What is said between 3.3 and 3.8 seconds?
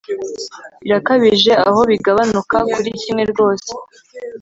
rwose